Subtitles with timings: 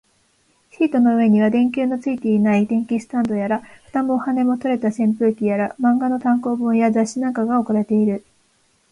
[0.71, 8.25] シートの上には、電球のついていない電気スタンドやら、蓋も羽も取れた扇風機やら、漫画の単行本や雑誌なんかが置かれている